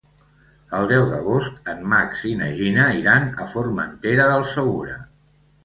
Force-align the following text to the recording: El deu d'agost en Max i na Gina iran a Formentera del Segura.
El 0.77 0.87
deu 0.91 1.03
d'agost 1.11 1.69
en 1.73 1.83
Max 1.91 2.25
i 2.31 2.33
na 2.41 2.49
Gina 2.63 2.89
iran 3.03 3.31
a 3.47 3.49
Formentera 3.55 4.29
del 4.35 4.51
Segura. 4.59 5.01